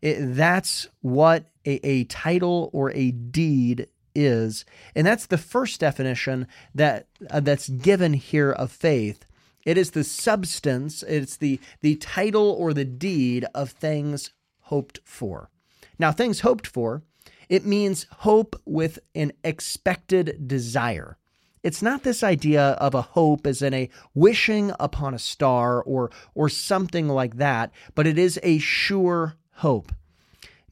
It, 0.00 0.34
that's 0.34 0.88
what 1.00 1.50
a, 1.66 1.86
a 1.86 2.04
title 2.04 2.70
or 2.72 2.90
a 2.92 3.10
deed 3.10 3.88
is. 4.14 4.64
And 4.94 5.06
that's 5.06 5.26
the 5.26 5.38
first 5.38 5.80
definition 5.80 6.46
that 6.74 7.06
uh, 7.30 7.40
that's 7.40 7.68
given 7.68 8.14
here 8.14 8.52
of 8.52 8.70
faith. 8.70 9.26
It 9.64 9.78
is 9.78 9.92
the 9.92 10.04
substance, 10.04 11.02
it's 11.02 11.36
the 11.36 11.58
the 11.80 11.96
title 11.96 12.50
or 12.50 12.74
the 12.74 12.84
deed 12.84 13.46
of 13.54 13.70
things 13.70 14.30
hoped 14.62 15.00
for. 15.04 15.50
Now, 15.98 16.12
things 16.12 16.40
hoped 16.40 16.66
for, 16.66 17.02
it 17.48 17.64
means 17.64 18.06
hope 18.18 18.60
with 18.64 18.98
an 19.14 19.32
expected 19.42 20.46
desire. 20.46 21.16
It's 21.62 21.82
not 21.82 22.02
this 22.02 22.22
idea 22.22 22.72
of 22.72 22.94
a 22.94 23.00
hope 23.00 23.46
as 23.46 23.62
in 23.62 23.72
a 23.72 23.88
wishing 24.12 24.72
upon 24.78 25.14
a 25.14 25.18
star 25.18 25.82
or 25.82 26.10
or 26.34 26.48
something 26.50 27.08
like 27.08 27.36
that, 27.36 27.72
but 27.94 28.06
it 28.06 28.18
is 28.18 28.38
a 28.42 28.58
sure 28.58 29.36
hope. 29.54 29.92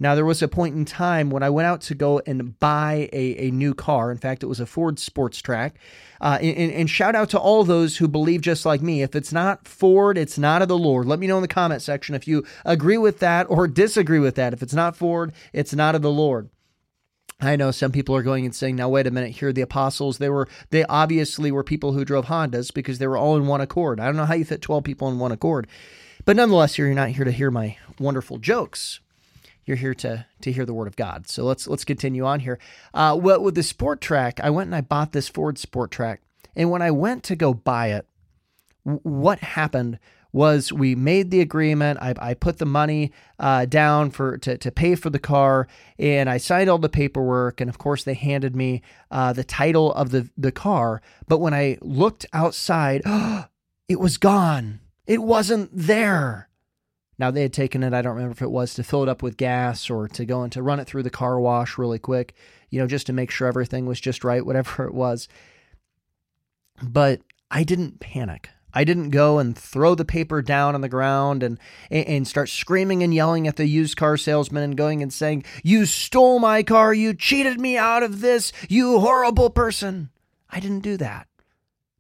Now, 0.03 0.17
there 0.17 0.25
was 0.25 0.43
a 0.43 0.49
point 0.49 0.75
in 0.75 0.85
time 0.85 1.31
when 1.31 1.45
I 1.45 1.51
went 1.51 1.67
out 1.67 1.81
to 1.83 1.95
go 1.95 2.21
and 2.27 2.59
buy 2.59 3.09
a, 3.13 3.47
a 3.47 3.51
new 3.53 3.73
car. 3.73 4.11
In 4.11 4.19
fact, 4.19 4.43
it 4.43 4.47
was 4.47 4.59
a 4.59 4.67
Ford 4.67 4.99
Sports 4.99 5.41
Trac. 5.41 5.75
Uh, 6.21 6.39
and, 6.43 6.73
and, 6.73 6.91
shout 6.91 7.15
out 7.15 7.31
to 7.31 7.39
all 7.39 7.63
those 7.63 7.97
who 7.97 8.09
believe 8.09 8.41
just 8.41 8.67
like 8.67 8.83
me. 8.83 9.03
If 9.03 9.15
it's 9.15 9.33
not 9.33 9.69
Ford, 9.69 10.19
it's 10.19 10.39
not 10.39 10.61
of 10.61 10.67
the 10.67 10.77
Lord. 10.77 11.07
Let 11.07 11.21
me 11.21 11.29
know 11.29 11.37
in 11.37 11.43
the 11.43 11.49
comment 11.49 11.83
section 11.83 12.17
if 12.17 12.27
you 12.27 12.45
agree 12.65 12.99
with 12.99 13.21
that 13.21 13.47
or 13.49 13.69
disagree 13.69 14.19
with 14.19 14.35
that. 14.35 14.53
If 14.53 14.61
it's 14.61 14.75
not 14.75 14.97
Ford, 14.97 15.33
it's 15.53 15.73
not 15.73 15.95
of 15.95 16.03
the 16.03 16.11
Lord. 16.11 16.49
I 17.41 17.55
know 17.55 17.71
some 17.71 17.93
people 17.93 18.17
are 18.17 18.23
going 18.23 18.45
and 18.45 18.55
saying, 18.55 18.75
now 18.75 18.89
wait 18.89 19.07
a 19.07 19.13
minute, 19.13 19.33
here 19.33 19.53
the 19.53 19.63
apostles, 19.63 20.19
they 20.19 20.29
were 20.29 20.49
they 20.71 20.85
obviously 20.85 21.53
were 21.53 21.65
people 21.65 21.93
who 21.93 22.05
drove 22.05 22.27
Hondas 22.27 22.75
because 22.75 22.99
they 22.99 23.07
were 23.07 23.17
all 23.17 23.37
in 23.37 23.47
one 23.47 23.61
accord. 23.61 24.01
I 24.01 24.07
don't 24.07 24.17
know 24.17 24.27
how 24.27 24.35
you 24.35 24.45
fit 24.45 24.63
12 24.63 24.83
people 24.83 25.09
in 25.09 25.21
one 25.21 25.33
accord. 25.33 25.69
But 26.25 26.37
nonetheless, 26.37 26.77
you're 26.77 26.93
not 26.93 27.11
here 27.11 27.25
to 27.25 27.33
hear 27.33 27.53
my 27.53 27.77
wonderful 27.99 28.39
jokes 28.39 29.01
you're 29.65 29.77
here 29.77 29.95
to 29.95 30.27
to 30.43 30.53
hear 30.53 30.67
the 30.67 30.75
word 30.75 30.89
of 30.89 30.97
God. 30.97 31.29
So 31.29 31.45
let's 31.45 31.67
let's 31.67 31.85
continue 31.85 32.25
on 32.25 32.41
here. 32.41 32.59
Uh, 32.93 33.19
well, 33.21 33.43
with 33.43 33.55
the 33.55 33.63
Sport 33.63 34.01
Trac, 34.01 34.41
I 34.41 34.51
went 34.51 34.69
and 34.69 34.75
I 34.75 34.81
bought 34.81 35.13
this 35.13 35.29
Ford 35.29 35.59
Sport 35.59 35.91
Trac, 35.91 36.19
and 36.57 36.71
when 36.71 36.83
I 36.83 36.91
went 36.91 37.23
to 37.25 37.37
go 37.37 37.55
buy 37.55 37.89
it, 37.89 38.07
w- 38.85 39.01
what 39.03 39.41
happened 39.41 39.99
was 40.33 40.73
we 40.73 40.95
made 40.95 41.31
the 41.31 41.41
agreement. 41.41 41.99
I, 42.01 42.15
I 42.19 42.35
put 42.35 42.59
the 42.59 42.67
money 42.67 43.13
uh, 43.39 43.67
down 43.67 44.11
for 44.11 44.39
to, 44.39 44.57
to 44.57 44.71
pay 44.71 44.95
for 44.95 45.11
the 45.11 45.19
car, 45.19 45.69
and 45.99 46.29
I 46.29 46.39
signed 46.39 46.71
all 46.71 46.79
the 46.79 46.89
paperwork. 46.89 47.61
And 47.61 47.69
of 47.69 47.79
course, 47.79 48.05
they 48.05 48.15
handed 48.15 48.57
me 48.57 48.83
uh, 49.11 49.33
the 49.33 49.45
title 49.45 49.93
of 49.93 50.11
the 50.11 50.29
the 50.37 50.53
car. 50.53 51.03
But 51.29 51.39
when 51.39 51.55
I 51.55 51.79
looked 51.81 52.27
outside, 52.33 53.03
it 53.89 54.01
was 54.01 54.17
gone. 54.17 54.81
It 55.07 55.23
wasn't 55.23 55.71
there. 55.73 56.49
Now 57.19 57.31
they 57.31 57.43
had 57.43 57.53
taken 57.53 57.83
it, 57.83 57.93
I 57.93 58.03
don't 58.03 58.15
remember 58.15 58.33
if 58.33 58.43
it 58.43 58.51
was 58.51 58.75
to 58.75 58.83
fill 58.83 59.03
it 59.03 59.09
up 59.09 59.23
with 59.23 59.37
gas 59.37 59.91
or 59.91 60.09
to 60.09 60.25
go 60.25 60.43
and 60.43 60.53
to 60.53 60.63
run 60.63 60.81
it 60.81 60.87
through 60.87 61.03
the 61.03 61.11
car 61.11 61.39
wash 61.39 61.79
really 61.79 61.99
quick, 61.99 62.35
you 62.71 62.81
know, 62.81 62.87
just 62.87 63.07
to 63.07 63.13
make 63.13 63.31
sure 63.31 63.47
everything 63.47 63.87
was 63.87 64.01
just 64.01 64.25
right, 64.25 64.45
whatever 64.47 64.85
it 64.85 64.95
was. 64.95 65.29
But 66.83 67.21
I 67.51 67.65
didn't 67.65 68.01
panic. 68.01 68.49
I 68.75 68.85
didn't 68.85 69.11
go 69.11 69.39
and 69.39 69.57
throw 69.57 69.95
the 69.95 70.05
paper 70.05 70.41
down 70.41 70.75
on 70.75 70.81
the 70.81 70.89
ground 70.89 71.43
and, 71.43 71.59
and 71.91 72.27
start 72.27 72.49
screaming 72.49 73.03
and 73.03 73.13
yelling 73.13 73.47
at 73.47 73.57
the 73.57 73.67
used 73.67 73.97
car 73.97 74.17
salesman 74.17 74.63
and 74.63 74.77
going 74.77 75.03
and 75.03 75.13
saying, 75.13 75.45
You 75.63 75.85
stole 75.85 76.39
my 76.39 76.63
car. 76.63 76.95
You 76.95 77.13
cheated 77.13 77.61
me 77.61 77.77
out 77.77 78.03
of 78.03 78.21
this. 78.21 78.53
You 78.69 79.01
horrible 79.01 79.51
person. 79.51 80.11
I 80.49 80.61
didn't 80.61 80.81
do 80.81 80.97
that 80.99 81.29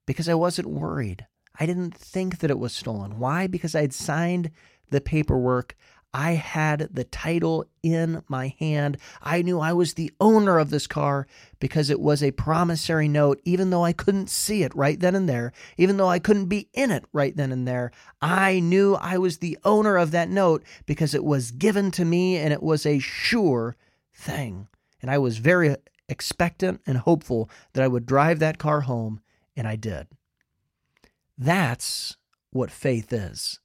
because 0.06 0.28
I 0.28 0.34
wasn't 0.34 0.68
worried. 0.68 1.26
I 1.60 1.66
didn't 1.66 1.94
think 1.94 2.38
that 2.38 2.50
it 2.50 2.58
was 2.58 2.72
stolen. 2.72 3.18
Why? 3.18 3.46
Because 3.46 3.74
I'd 3.74 3.92
signed 3.92 4.50
the 4.92 5.00
paperwork. 5.00 5.76
I 6.14 6.32
had 6.32 6.90
the 6.92 7.04
title 7.04 7.64
in 7.82 8.22
my 8.28 8.54
hand. 8.58 8.98
I 9.22 9.40
knew 9.40 9.60
I 9.60 9.72
was 9.72 9.94
the 9.94 10.12
owner 10.20 10.58
of 10.58 10.68
this 10.68 10.86
car 10.86 11.26
because 11.58 11.88
it 11.88 12.00
was 12.00 12.22
a 12.22 12.32
promissory 12.32 13.08
note, 13.08 13.40
even 13.44 13.70
though 13.70 13.84
I 13.84 13.94
couldn't 13.94 14.28
see 14.28 14.62
it 14.62 14.74
right 14.74 15.00
then 15.00 15.14
and 15.14 15.26
there, 15.26 15.52
even 15.78 15.96
though 15.96 16.08
I 16.08 16.18
couldn't 16.18 16.46
be 16.46 16.68
in 16.74 16.90
it 16.90 17.06
right 17.14 17.34
then 17.34 17.50
and 17.50 17.66
there. 17.66 17.92
I 18.20 18.60
knew 18.60 18.94
I 18.94 19.16
was 19.16 19.38
the 19.38 19.58
owner 19.64 19.96
of 19.96 20.10
that 20.10 20.28
note 20.28 20.62
because 20.84 21.14
it 21.14 21.24
was 21.24 21.50
given 21.50 21.90
to 21.92 22.04
me 22.04 22.36
and 22.36 22.52
it 22.52 22.62
was 22.62 22.84
a 22.84 22.98
sure 22.98 23.76
thing. 24.14 24.68
And 25.00 25.10
I 25.10 25.16
was 25.16 25.38
very 25.38 25.74
expectant 26.10 26.82
and 26.86 26.98
hopeful 26.98 27.48
that 27.72 27.82
I 27.82 27.88
would 27.88 28.04
drive 28.04 28.38
that 28.40 28.58
car 28.58 28.82
home, 28.82 29.22
and 29.56 29.66
I 29.66 29.76
did. 29.76 30.08
That's 31.38 32.18
what 32.50 32.70
faith 32.70 33.12
is. 33.14 33.60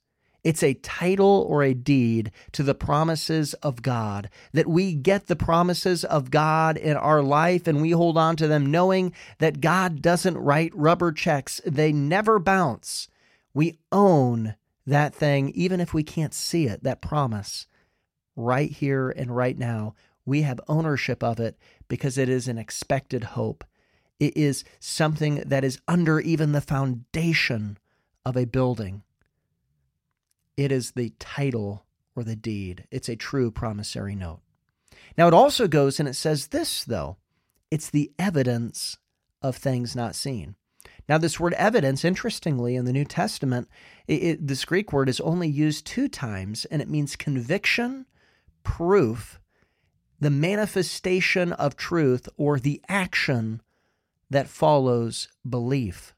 It's 0.48 0.63
a 0.63 0.75
title 0.75 1.46
or 1.50 1.62
a 1.62 1.74
deed 1.74 2.32
to 2.54 2.63
the 2.63 2.74
promises 2.74 3.54
of 3.56 3.82
God, 3.82 4.30
that 4.54 4.66
we 4.66 4.94
get 4.94 5.27
the 5.27 5.36
promises 5.36 6.06
of 6.06 6.32
God 6.32 6.77
in 6.77 6.96
our 6.96 7.22
life 7.22 7.68
and 7.68 7.82
we 7.82 7.92
hold 7.92 8.18
on 8.18 8.38
to 8.38 8.48
them 8.48 8.72
knowing 8.72 9.12
that 9.39 9.60
God 9.60 10.01
doesn't 10.01 10.38
write 10.38 10.74
rubber 10.74 11.12
checks, 11.12 11.60
they 11.66 11.92
never 11.92 12.39
bounce. 12.39 13.10
We 13.54 13.77
own 13.92 14.56
that 14.86 15.13
thing, 15.13 15.50
even 15.50 15.82
if 15.82 15.94
we 15.94 16.01
can't 16.01 16.34
see 16.34 16.66
it, 16.66 16.82
that 16.82 17.01
promise, 17.01 17.68
right 18.38 18.72
here 18.72 19.10
and 19.10 19.36
right 19.36 19.58
now. 19.58 19.96
We 20.25 20.44
have 20.44 20.62
ownership 20.70 21.22
of 21.22 21.42
it 21.42 21.58
because 21.89 22.18
it 22.18 22.30
is 22.30 22.48
an 22.48 22.58
expected 22.58 23.25
hope. 23.36 23.66
It 24.18 24.38
is 24.38 24.63
something 24.80 25.44
that 25.46 25.66
is 25.66 25.82
under 25.89 26.22
even 26.22 26.54
the 26.54 26.62
foundation 26.62 27.77
of 28.25 28.38
a 28.38 28.46
building. 28.46 29.04
It 30.58 30.72
is 30.72 30.92
the 30.92 31.14
title 31.20 31.86
or 32.16 32.24
the 32.24 32.36
deed. 32.36 32.86
It's 32.92 33.08
a 33.08 33.16
true 33.16 33.52
promissory 33.52 34.16
note. 34.16 34.42
Now, 35.18 35.28
it 35.28 35.34
also 35.34 35.68
goes 35.68 36.00
and 36.00 36.10
it 36.10 36.16
says 36.16 36.48
this, 36.48 36.84
though 36.84 37.18
it's 37.70 37.90
the 37.90 38.12
evidence 38.18 38.98
of 39.42 39.56
things 39.56 39.96
not 39.96 40.16
seen. 40.16 40.56
Now, 41.08 41.18
this 41.18 41.40
word 41.40 41.54
evidence, 41.54 42.04
interestingly, 42.04 42.76
in 42.76 42.86
the 42.86 42.94
New 42.94 43.06
Testament, 43.06 43.70
it, 44.08 44.24
it, 44.24 44.48
this 44.48 44.66
Greek 44.66 44.92
word 44.92 45.08
is 45.08 45.22
only 45.22 45.48
used 45.48 45.86
two 45.86 46.08
times, 46.08 46.66
and 46.66 46.82
it 46.82 46.90
means 46.90 47.16
conviction, 47.16 48.06
proof, 48.64 49.40
the 50.20 50.30
manifestation 50.30 51.54
of 51.54 51.78
truth, 51.78 52.28
or 52.36 52.60
the 52.60 52.82
action 52.90 53.62
that 54.30 54.50
follows 54.50 55.30
belief. 55.48 56.14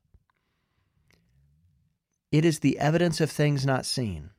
It 2.32 2.46
is 2.46 2.60
the 2.60 2.78
evidence 2.78 3.20
of 3.22 3.32
things 3.32 3.66
not 3.66 3.86
seen. 3.86 4.30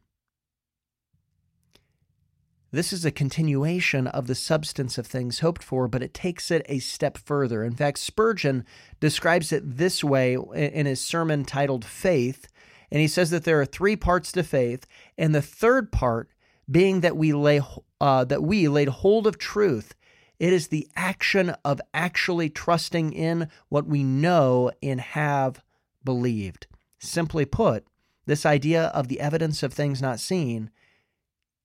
This 2.72 2.92
is 2.92 3.04
a 3.04 3.10
continuation 3.10 4.06
of 4.06 4.28
the 4.28 4.36
substance 4.36 4.96
of 4.96 5.06
things 5.06 5.40
hoped 5.40 5.64
for, 5.64 5.88
but 5.88 6.04
it 6.04 6.14
takes 6.14 6.52
it 6.52 6.64
a 6.68 6.78
step 6.78 7.18
further. 7.18 7.64
In 7.64 7.74
fact, 7.74 7.98
Spurgeon 7.98 8.64
describes 9.00 9.52
it 9.52 9.76
this 9.76 10.04
way 10.04 10.34
in 10.54 10.86
his 10.86 11.00
sermon 11.00 11.44
titled 11.44 11.84
Faith, 11.84 12.46
and 12.92 13.00
he 13.00 13.08
says 13.08 13.30
that 13.30 13.42
there 13.42 13.60
are 13.60 13.66
three 13.66 13.96
parts 13.96 14.30
to 14.32 14.44
faith, 14.44 14.86
and 15.18 15.34
the 15.34 15.42
third 15.42 15.90
part 15.90 16.30
being 16.70 17.00
that 17.00 17.16
we 17.16 17.32
lay 17.32 17.60
uh, 18.00 18.24
that 18.24 18.42
we 18.44 18.68
laid 18.68 18.88
hold 18.88 19.26
of 19.26 19.36
truth. 19.36 19.94
It 20.38 20.52
is 20.52 20.68
the 20.68 20.88
action 20.94 21.50
of 21.64 21.80
actually 21.92 22.50
trusting 22.50 23.12
in 23.12 23.48
what 23.68 23.86
we 23.86 24.04
know 24.04 24.70
and 24.80 25.00
have 25.00 25.60
believed. 26.04 26.68
Simply 27.00 27.46
put, 27.46 27.86
this 28.26 28.44
idea 28.44 28.84
of 28.88 29.08
the 29.08 29.20
evidence 29.20 29.62
of 29.62 29.72
things 29.72 30.02
not 30.02 30.20
seen, 30.20 30.70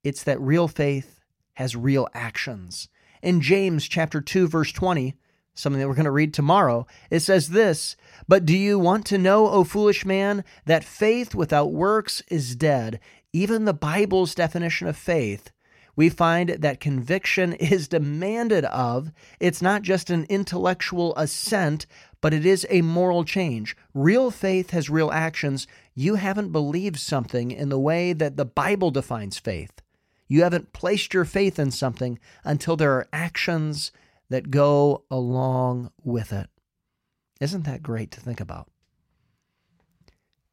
it's 0.01 0.23
that 0.23 0.39
real 0.39 0.69
faith 0.69 1.19
has 1.55 1.75
real 1.75 2.07
actions. 2.13 2.87
In 3.21 3.41
James 3.41 3.87
chapter 3.87 4.21
2 4.21 4.47
verse 4.47 4.71
20, 4.71 5.13
something 5.53 5.79
that 5.79 5.89
we're 5.89 5.93
going 5.93 6.05
to 6.05 6.11
read 6.11 6.33
tomorrow, 6.33 6.87
it 7.09 7.19
says 7.19 7.49
this, 7.49 7.97
"But 8.29 8.45
do 8.45 8.57
you 8.57 8.79
want 8.79 9.05
to 9.07 9.17
know, 9.17 9.49
O 9.49 9.65
foolish 9.65 10.05
man, 10.05 10.45
that 10.65 10.85
faith 10.85 11.35
without 11.35 11.73
works 11.73 12.23
is 12.29 12.55
dead?" 12.55 13.01
Even 13.33 13.65
the 13.65 13.73
Bible's 13.73 14.33
definition 14.35 14.87
of 14.87 14.95
faith 14.95 15.51
we 15.95 16.09
find 16.09 16.49
that 16.49 16.79
conviction 16.79 17.53
is 17.59 17.87
demanded 17.87 18.65
of. 18.65 19.11
It's 19.39 19.61
not 19.61 19.81
just 19.81 20.09
an 20.09 20.25
intellectual 20.29 21.15
assent, 21.15 21.85
but 22.25 22.33
it 22.33 22.43
is 22.43 22.65
a 22.71 22.81
moral 22.81 23.23
change. 23.23 23.77
Real 23.93 24.31
faith 24.31 24.71
has 24.71 24.89
real 24.89 25.11
actions. 25.11 25.67
You 25.93 26.15
haven't 26.15 26.51
believed 26.51 26.97
something 26.97 27.51
in 27.51 27.69
the 27.69 27.77
way 27.77 28.13
that 28.13 28.35
the 28.35 28.45
Bible 28.45 28.89
defines 28.89 29.37
faith. 29.37 29.79
You 30.27 30.41
haven't 30.41 30.73
placed 30.73 31.13
your 31.13 31.25
faith 31.25 31.59
in 31.59 31.69
something 31.69 32.17
until 32.43 32.77
there 32.77 32.93
are 32.93 33.07
actions 33.13 33.91
that 34.31 34.49
go 34.49 35.03
along 35.11 35.91
with 36.03 36.33
it. 36.33 36.49
Isn't 37.39 37.65
that 37.65 37.83
great 37.83 38.09
to 38.09 38.21
think 38.21 38.39
about? 38.39 38.71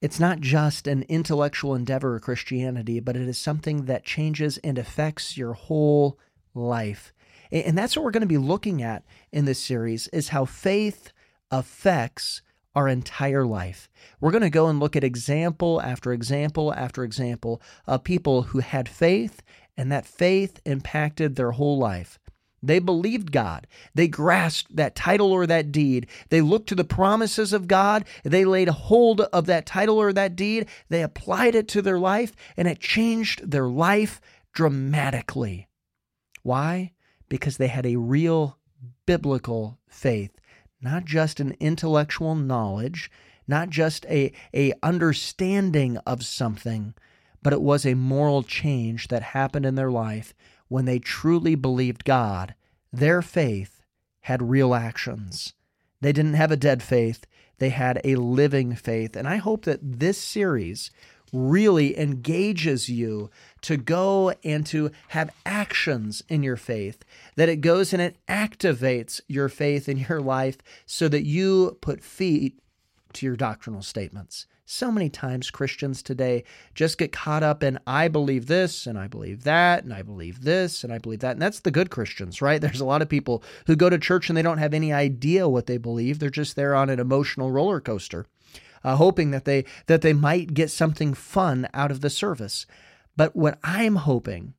It's 0.03 0.21
not 0.21 0.41
just 0.41 0.87
an 0.87 1.05
intellectual 1.05 1.75
endeavor 1.75 2.17
of 2.17 2.21
Christianity, 2.21 3.01
but 3.01 3.17
it 3.17 3.27
is 3.27 3.39
something 3.39 3.87
that 3.87 4.05
changes 4.05 4.59
and 4.59 4.77
affects 4.77 5.39
your 5.39 5.55
whole 5.55 6.19
life. 6.55 7.15
And 7.51 7.79
that's 7.79 7.97
what 7.97 8.05
we're 8.05 8.11
going 8.11 8.21
to 8.21 8.27
be 8.27 8.37
looking 8.37 8.83
at 8.83 9.05
in 9.33 9.47
this 9.47 9.59
series 9.59 10.09
is 10.09 10.29
how 10.29 10.45
faith 10.45 11.15
affects 11.53 12.43
our 12.75 12.89
entire 12.89 13.45
life. 13.45 13.89
We're 14.21 14.33
going 14.33 14.43
to 14.43 14.51
go 14.51 14.67
and 14.67 14.81
look 14.81 14.97
at 14.97 15.05
example 15.05 15.81
after 15.81 16.13
example 16.13 16.73
after 16.75 17.05
example 17.05 17.63
of 17.87 18.03
people 18.03 18.43
who 18.43 18.61
had 18.61 18.89
faith 18.89 19.43
and 19.77 19.93
that 19.93 20.07
faith 20.07 20.61
impacted 20.65 21.37
their 21.37 21.53
whole 21.53 21.79
life. 21.79 22.19
They 22.63 22.79
believed 22.79 23.33
God. 23.33 23.67
They 23.95 24.07
grasped 24.07 24.77
that 24.77 24.95
title 24.95 25.33
or 25.33 25.47
that 25.47 25.73
deed. 25.73 26.07
They 26.29 26.41
looked 26.41 26.69
to 26.69 26.75
the 26.75 26.85
promises 26.85 27.53
of 27.53 27.67
God. 27.67 28.05
They 28.23 28.45
laid 28.45 28.69
hold 28.69 29.21
of 29.21 29.47
that 29.47 29.67
title 29.67 29.99
or 29.99 30.13
that 30.13 30.37
deed. 30.37 30.69
They 30.89 31.03
applied 31.03 31.57
it 31.57 31.67
to 31.69 31.83
their 31.83 31.99
life, 31.99 32.33
and 32.57 32.69
it 32.69 32.79
changed 32.79 33.51
their 33.51 33.67
life 33.67 34.21
dramatically. 34.53 35.69
Why? 36.45 36.93
Because 37.29 37.57
they 37.57 37.67
had 37.67 37.85
a 37.85 37.97
real 37.97 38.59
biblical 39.07 39.81
faith, 39.89 40.31
not 40.83 41.05
just 41.05 41.41
an 41.41 41.57
intellectual 41.61 42.35
knowledge, 42.35 43.11
not 43.47 43.71
just 43.71 44.05
a, 44.07 44.33
a 44.55 44.73
understanding 44.83 45.97
of 45.99 46.25
something, 46.25 46.95
but 47.43 47.53
it 47.53 47.63
was 47.63 47.87
a 47.87 47.95
moral 47.95 48.43
change 48.43 49.09
that 49.09 49.23
happened 49.23 49.67
in 49.67 49.75
their 49.75 49.91
life 49.91 50.35
when 50.69 50.85
they 50.85 50.99
truly 50.99 51.55
believed 51.55 52.05
God, 52.05 52.55
their 52.93 53.21
faith 53.23 53.83
had 54.23 54.51
real 54.51 54.75
actions. 54.75 55.53
They 56.01 56.13
didn't 56.13 56.35
have 56.35 56.51
a 56.51 56.57
dead 56.57 56.83
faith, 56.83 57.27
they 57.59 57.69
had 57.69 58.01
a 58.05 58.17
living 58.17 58.75
faith. 58.75 59.15
And 59.15 59.29
I 59.29 59.37
hope 59.37 59.65
that 59.67 59.81
this 59.83 60.19
series 60.19 60.91
really 61.33 61.99
engages 61.99 62.89
you 62.89 63.31
to 63.63 63.77
go 63.77 64.35
and 64.45 64.67
to 64.67 64.91
have 65.09 65.31
actions 65.47 66.23
in 66.29 66.43
your 66.43 66.57
faith, 66.57 67.05
that 67.37 67.49
it 67.49 67.61
goes 67.63 67.93
and 67.93 68.03
it 68.03 68.17
activates 68.29 69.21
your 69.29 69.49
faith 69.49 69.89
in 69.89 69.99
your 69.99 70.21
life 70.21 70.59
so 70.87 71.09
that 71.09 71.25
you 71.25 71.79
put 71.81 72.03
feet 72.03 72.59
to 73.15 73.27
your 73.27 73.37
doctrinal 73.37 73.83
statements. 73.83 74.47
So 74.65 74.91
many 74.93 75.11
times 75.11 75.51
Christians 75.51 76.03
today 76.03 76.45
just 76.75 76.97
get 76.97 77.13
caught 77.13 77.43
up 77.43 77.63
in, 77.63 77.79
I 77.87 78.09
believe 78.09 78.47
this, 78.47 78.87
and 78.87 78.99
I 78.99 79.07
believe 79.07 79.45
that, 79.45 79.85
and 79.85 79.93
I 79.93 80.03
believe 80.03 80.45
this, 80.45 80.83
and 80.83 80.93
I 80.93 80.99
believe 80.99 81.21
that. 81.21 81.33
And 81.33 81.43
that's 81.43 81.61
the 81.61 81.71
good 81.71 81.91
Christians, 81.91 82.41
right? 82.41 82.61
There's 82.61 82.81
a 82.81 82.87
lot 82.87 83.03
of 83.03 83.09
people 83.09 83.43
who 83.67 83.77
go 83.77 83.91
to 83.91 83.99
church 83.99 84.31
and 84.31 84.37
they 84.37 84.43
don't 84.43 84.59
have 84.59 84.73
any 84.73 84.93
idea 84.93 85.49
what 85.49 85.67
they 85.67 85.79
believe. 85.79 86.19
They're 86.21 86.31
just 86.31 86.57
there 86.57 86.75
on 86.75 86.89
an 86.89 87.01
emotional 87.01 87.51
roller 87.51 87.81
coaster. 87.81 88.25
Uh, 88.85 88.97
hoping 88.97 89.31
that 89.31 89.45
they 89.45 89.65
that 89.87 90.03
they 90.03 90.13
might 90.13 90.55
get 90.55 90.71
something 90.71 91.15
fun 91.15 91.69
out 91.73 91.91
of 91.91 92.01
the 92.01 92.11
service. 92.11 92.67
But 93.17 93.37
what 93.37 93.59
I'm 93.63 93.97
hoping 93.97 94.55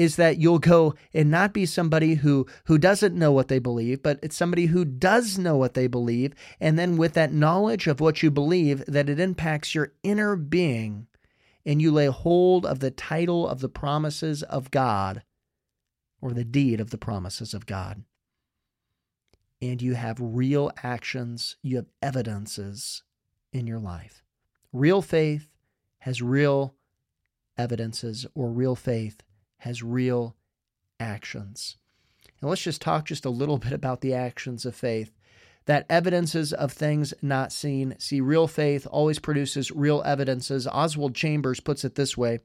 is 0.00 0.16
that 0.16 0.38
you'll 0.38 0.58
go 0.58 0.94
and 1.12 1.30
not 1.30 1.52
be 1.52 1.66
somebody 1.66 2.14
who 2.14 2.46
who 2.64 2.78
doesn't 2.78 3.14
know 3.14 3.30
what 3.30 3.48
they 3.48 3.58
believe 3.58 4.02
but 4.02 4.18
it's 4.22 4.34
somebody 4.34 4.66
who 4.66 4.84
does 4.84 5.38
know 5.38 5.56
what 5.56 5.74
they 5.74 5.86
believe. 5.86 6.34
And 6.58 6.78
then 6.78 6.96
with 6.96 7.12
that 7.14 7.32
knowledge 7.32 7.86
of 7.86 8.00
what 8.00 8.22
you 8.22 8.30
believe 8.30 8.84
that 8.86 9.10
it 9.10 9.20
impacts 9.20 9.74
your 9.74 9.92
inner 10.02 10.36
being 10.36 11.06
and 11.66 11.82
you 11.82 11.92
lay 11.92 12.06
hold 12.06 12.64
of 12.64 12.80
the 12.80 12.90
title 12.90 13.46
of 13.46 13.60
the 13.60 13.68
promises 13.68 14.42
of 14.44 14.70
God 14.70 15.22
or 16.22 16.32
the 16.32 16.44
deed 16.44 16.80
of 16.80 16.90
the 16.90 16.98
promises 16.98 17.52
of 17.52 17.66
God. 17.66 18.02
And 19.60 19.82
you 19.82 19.94
have 19.94 20.16
real 20.18 20.70
actions. 20.82 21.56
You 21.62 21.76
have 21.76 21.90
evidences 22.00 23.02
in 23.52 23.66
your 23.66 23.78
life. 23.78 24.22
Real 24.72 25.02
faith 25.02 25.48
has 26.00 26.22
real 26.22 26.74
evidences, 27.58 28.26
or 28.34 28.50
real 28.50 28.74
faith 28.74 29.22
has 29.58 29.82
real 29.82 30.36
actions. 30.98 31.76
And 32.40 32.48
let's 32.48 32.62
just 32.62 32.80
talk 32.80 33.04
just 33.06 33.24
a 33.24 33.30
little 33.30 33.58
bit 33.58 33.72
about 33.72 34.00
the 34.00 34.14
actions 34.14 34.64
of 34.64 34.74
faith. 34.74 35.12
That 35.66 35.86
evidences 35.90 36.52
of 36.52 36.72
things 36.72 37.12
not 37.22 37.52
seen. 37.52 37.94
See, 37.98 38.20
real 38.20 38.48
faith 38.48 38.86
always 38.90 39.18
produces 39.18 39.70
real 39.70 40.02
evidences. 40.04 40.66
Oswald 40.66 41.14
Chambers 41.14 41.60
puts 41.60 41.84
it 41.84 41.94
this 41.94 42.16
way 42.16 42.40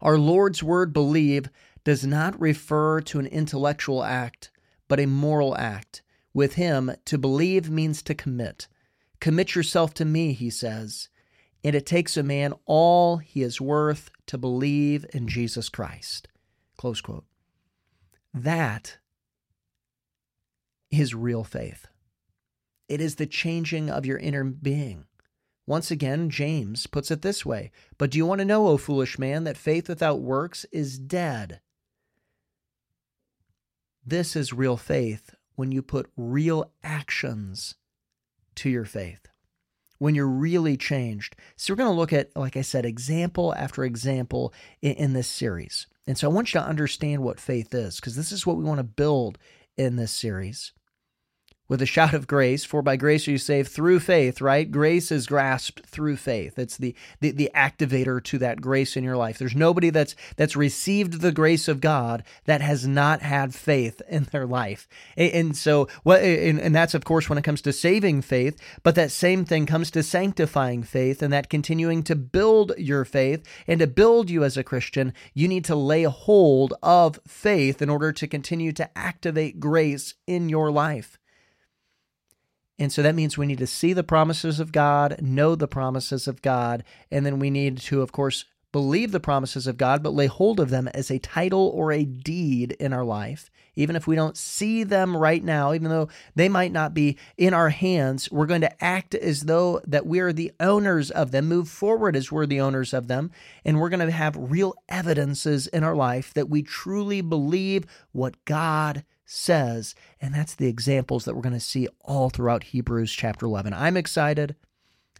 Our 0.00 0.18
Lord's 0.18 0.62
word 0.62 0.92
believe 0.92 1.48
does 1.84 2.04
not 2.04 2.38
refer 2.40 3.00
to 3.02 3.20
an 3.20 3.26
intellectual 3.26 4.02
act, 4.02 4.50
but 4.88 4.98
a 4.98 5.06
moral 5.06 5.56
act. 5.56 6.02
With 6.34 6.54
him, 6.54 6.92
to 7.06 7.16
believe 7.16 7.70
means 7.70 8.02
to 8.02 8.14
commit. 8.14 8.66
Commit 9.20 9.54
yourself 9.54 9.94
to 9.94 10.04
me, 10.04 10.32
he 10.32 10.50
says. 10.50 11.08
And 11.64 11.74
it 11.74 11.86
takes 11.86 12.16
a 12.16 12.22
man 12.22 12.54
all 12.64 13.16
he 13.16 13.42
is 13.42 13.60
worth 13.60 14.10
to 14.26 14.38
believe 14.38 15.04
in 15.12 15.26
Jesus 15.28 15.68
Christ. 15.68 16.28
Close 16.76 17.00
quote. 17.00 17.24
That 18.32 18.98
is 20.90 21.14
real 21.14 21.44
faith. 21.44 21.86
It 22.88 23.00
is 23.00 23.16
the 23.16 23.26
changing 23.26 23.90
of 23.90 24.06
your 24.06 24.18
inner 24.18 24.44
being. 24.44 25.06
Once 25.66 25.90
again, 25.90 26.30
James 26.30 26.86
puts 26.86 27.10
it 27.10 27.22
this 27.22 27.44
way 27.44 27.72
But 27.98 28.10
do 28.10 28.18
you 28.18 28.26
want 28.26 28.38
to 28.40 28.44
know, 28.44 28.68
O 28.68 28.76
foolish 28.76 29.18
man, 29.18 29.44
that 29.44 29.56
faith 29.56 29.88
without 29.88 30.20
works 30.20 30.64
is 30.70 30.98
dead? 30.98 31.60
This 34.04 34.36
is 34.36 34.52
real 34.52 34.76
faith 34.76 35.34
when 35.56 35.72
you 35.72 35.82
put 35.82 36.12
real 36.16 36.70
actions 36.84 37.74
to 38.56 38.70
your 38.70 38.84
faith, 38.84 39.26
when 39.98 40.14
you're 40.14 40.26
really 40.26 40.76
changed. 40.76 41.36
So, 41.56 41.72
we're 41.72 41.78
going 41.78 41.94
to 41.94 41.98
look 41.98 42.12
at, 42.12 42.36
like 42.36 42.56
I 42.56 42.62
said, 42.62 42.84
example 42.84 43.54
after 43.56 43.84
example 43.84 44.52
in, 44.82 44.92
in 44.92 45.12
this 45.12 45.28
series. 45.28 45.86
And 46.06 46.16
so, 46.18 46.28
I 46.28 46.32
want 46.32 46.52
you 46.52 46.60
to 46.60 46.66
understand 46.66 47.22
what 47.22 47.40
faith 47.40 47.74
is, 47.74 47.96
because 47.96 48.16
this 48.16 48.32
is 48.32 48.46
what 48.46 48.56
we 48.56 48.64
want 48.64 48.78
to 48.78 48.84
build 48.84 49.38
in 49.76 49.96
this 49.96 50.12
series 50.12 50.72
with 51.68 51.82
a 51.82 51.86
shout 51.86 52.14
of 52.14 52.26
grace 52.26 52.64
for 52.64 52.82
by 52.82 52.96
grace 52.96 53.26
are 53.26 53.32
you 53.32 53.38
saved 53.38 53.70
through 53.70 54.00
faith 54.00 54.40
right? 54.40 54.70
Grace 54.70 55.10
is 55.10 55.26
grasped 55.26 55.86
through 55.86 56.16
faith. 56.16 56.58
It's 56.58 56.76
the, 56.76 56.94
the 57.20 57.30
the 57.30 57.50
activator 57.54 58.22
to 58.24 58.38
that 58.38 58.60
grace 58.60 58.96
in 58.96 59.04
your 59.04 59.16
life. 59.16 59.38
There's 59.38 59.56
nobody 59.56 59.90
that's 59.90 60.14
that's 60.36 60.56
received 60.56 61.20
the 61.20 61.32
grace 61.32 61.68
of 61.68 61.80
god 61.80 62.22
that 62.44 62.60
has 62.60 62.86
not 62.86 63.22
had 63.22 63.54
faith 63.54 64.02
in 64.08 64.24
their 64.24 64.46
life. 64.46 64.88
And, 65.16 65.56
so 65.56 65.88
what 66.02 66.22
and, 66.22 66.58
and 66.60 66.74
that's 66.74 66.94
of 66.94 67.04
course 67.04 67.28
when 67.28 67.38
it 67.38 67.44
comes 67.44 67.62
to 67.62 67.72
saving 67.72 68.22
faith 68.22 68.60
but 68.82 68.94
that 68.94 69.10
same 69.10 69.44
thing 69.44 69.66
comes 69.66 69.90
to 69.92 70.02
sanctifying 70.02 70.82
faith 70.82 71.22
and 71.22 71.32
that 71.32 71.50
continuing 71.50 72.02
to 72.04 72.14
build 72.14 72.72
your 72.76 73.04
faith 73.04 73.46
and 73.66 73.80
to 73.80 73.86
build 73.86 74.30
you 74.30 74.44
as 74.44 74.56
a 74.56 74.64
christian 74.64 75.12
you 75.34 75.48
need 75.48 75.64
to 75.64 75.74
lay 75.74 76.02
hold 76.02 76.74
of 76.82 77.18
faith 77.26 77.80
in 77.80 77.88
order 77.88 78.12
to 78.12 78.26
continue 78.26 78.72
to 78.72 78.98
activate 78.98 79.60
grace 79.60 80.14
in 80.26 80.48
your 80.48 80.70
life 80.70 81.18
and 82.78 82.92
so 82.92 83.02
that 83.02 83.14
means 83.14 83.38
we 83.38 83.46
need 83.46 83.58
to 83.58 83.66
see 83.66 83.92
the 83.92 84.04
promises 84.04 84.60
of 84.60 84.72
God, 84.72 85.20
know 85.22 85.54
the 85.54 85.68
promises 85.68 86.28
of 86.28 86.42
God, 86.42 86.84
and 87.10 87.24
then 87.24 87.38
we 87.38 87.50
need 87.50 87.78
to, 87.78 88.02
of 88.02 88.12
course, 88.12 88.44
believe 88.70 89.12
the 89.12 89.20
promises 89.20 89.66
of 89.66 89.78
God, 89.78 90.02
but 90.02 90.12
lay 90.12 90.26
hold 90.26 90.60
of 90.60 90.68
them 90.68 90.86
as 90.88 91.10
a 91.10 91.18
title 91.18 91.72
or 91.74 91.92
a 91.92 92.04
deed 92.04 92.72
in 92.72 92.92
our 92.92 93.04
life. 93.04 93.50
Even 93.74 93.96
if 93.96 94.06
we 94.06 94.16
don't 94.16 94.36
see 94.36 94.84
them 94.84 95.16
right 95.16 95.42
now, 95.42 95.72
even 95.72 95.90
though 95.90 96.08
they 96.34 96.48
might 96.48 96.72
not 96.72 96.92
be 96.92 97.16
in 97.38 97.54
our 97.54 97.70
hands, 97.70 98.30
we're 98.30 98.46
going 98.46 98.62
to 98.62 98.84
act 98.84 99.14
as 99.14 99.42
though 99.42 99.80
that 99.86 100.06
we 100.06 100.20
are 100.20 100.32
the 100.32 100.52
owners 100.60 101.10
of 101.10 101.30
them, 101.30 101.46
move 101.46 101.68
forward 101.68 102.16
as 102.16 102.32
we're 102.32 102.46
the 102.46 102.60
owners 102.60 102.92
of 102.92 103.08
them, 103.08 103.30
and 103.64 103.78
we're 103.78 103.90
going 103.90 104.06
to 104.06 104.10
have 104.10 104.36
real 104.36 104.74
evidences 104.88 105.66
in 105.68 105.82
our 105.82 105.96
life 105.96 106.34
that 106.34 106.50
we 106.50 106.62
truly 106.62 107.22
believe 107.22 107.86
what 108.12 108.42
God 108.44 109.04
says. 109.26 109.94
And 110.20 110.32
that's 110.32 110.54
the 110.54 110.68
examples 110.68 111.24
that 111.24 111.34
we're 111.34 111.42
going 111.42 111.52
to 111.52 111.60
see 111.60 111.88
all 112.00 112.30
throughout 112.30 112.64
Hebrews 112.64 113.12
chapter 113.12 113.44
11. 113.44 113.74
I'm 113.74 113.96
excited. 113.96 114.56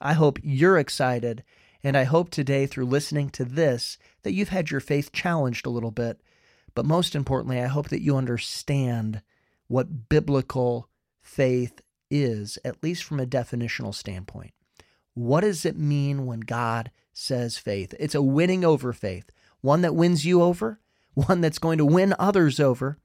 I 0.00 0.14
hope 0.14 0.38
you're 0.42 0.78
excited. 0.78 1.42
And 1.82 1.96
I 1.96 2.04
hope 2.04 2.30
today, 2.30 2.66
through 2.66 2.86
listening 2.86 3.30
to 3.30 3.44
this, 3.44 3.98
that 4.22 4.32
you've 4.32 4.48
had 4.48 4.70
your 4.70 4.80
faith 4.80 5.12
challenged 5.12 5.66
a 5.66 5.70
little 5.70 5.90
bit. 5.90 6.20
But 6.74 6.86
most 6.86 7.14
importantly, 7.14 7.60
I 7.60 7.66
hope 7.66 7.88
that 7.90 8.02
you 8.02 8.16
understand 8.16 9.22
what 9.68 10.08
biblical 10.08 10.88
faith 11.22 11.80
is, 12.10 12.58
at 12.64 12.82
least 12.82 13.04
from 13.04 13.20
a 13.20 13.26
definitional 13.26 13.94
standpoint. 13.94 14.52
What 15.14 15.40
does 15.40 15.64
it 15.64 15.78
mean 15.78 16.26
when 16.26 16.40
God 16.40 16.90
says 17.12 17.56
faith? 17.56 17.94
It's 17.98 18.14
a 18.14 18.22
winning 18.22 18.64
over 18.64 18.92
faith, 18.92 19.30
one 19.60 19.80
that 19.82 19.94
wins 19.94 20.26
you 20.26 20.42
over, 20.42 20.80
one 21.14 21.40
that's 21.40 21.58
going 21.58 21.78
to 21.78 21.84
win 21.84 22.14
others 22.18 22.60
over, 22.60 22.98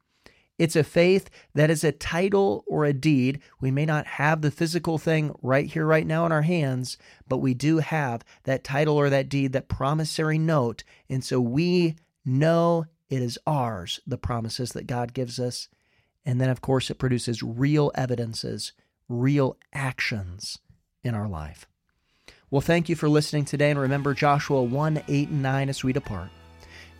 it's 0.61 0.75
a 0.75 0.83
faith 0.83 1.27
that 1.55 1.71
is 1.71 1.83
a 1.83 1.91
title 1.91 2.63
or 2.67 2.85
a 2.85 2.93
deed. 2.93 3.41
We 3.59 3.71
may 3.71 3.83
not 3.83 4.05
have 4.05 4.41
the 4.41 4.51
physical 4.51 4.99
thing 4.99 5.33
right 5.41 5.65
here, 5.65 5.87
right 5.87 6.05
now 6.05 6.23
in 6.27 6.31
our 6.31 6.43
hands, 6.43 6.99
but 7.27 7.39
we 7.39 7.55
do 7.55 7.79
have 7.79 8.23
that 8.43 8.63
title 8.63 8.95
or 8.95 9.09
that 9.09 9.27
deed, 9.27 9.53
that 9.53 9.69
promissory 9.69 10.37
note. 10.37 10.83
And 11.09 11.23
so 11.23 11.41
we 11.41 11.95
know 12.23 12.85
it 13.09 13.23
is 13.23 13.39
ours, 13.47 14.01
the 14.05 14.19
promises 14.19 14.73
that 14.73 14.85
God 14.85 15.15
gives 15.15 15.39
us. 15.39 15.67
And 16.27 16.39
then, 16.39 16.51
of 16.51 16.61
course, 16.61 16.91
it 16.91 16.99
produces 16.99 17.41
real 17.41 17.91
evidences, 17.95 18.73
real 19.09 19.57
actions 19.73 20.59
in 21.03 21.15
our 21.15 21.27
life. 21.27 21.65
Well, 22.51 22.61
thank 22.61 22.87
you 22.87 22.95
for 22.95 23.09
listening 23.09 23.45
today. 23.45 23.71
And 23.71 23.79
remember 23.79 24.13
Joshua 24.13 24.61
1 24.61 25.05
8 25.07 25.29
and 25.29 25.41
9 25.41 25.69
as 25.69 25.83
we 25.83 25.91
depart. 25.91 26.29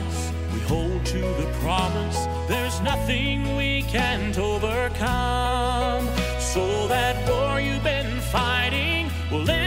promise, 0.00 0.32
we 0.52 0.60
hold 0.60 1.06
to 1.06 1.20
the 1.20 1.50
promise. 1.60 2.26
There's 2.48 2.80
nothing 2.80 3.56
we 3.56 3.82
can't 3.82 4.36
overcome. 4.38 6.08
So 6.38 6.86
that 6.88 7.28
war 7.28 7.60
you've 7.60 7.84
been 7.84 8.20
fighting 8.20 9.10
will 9.30 9.48
end. 9.48 9.65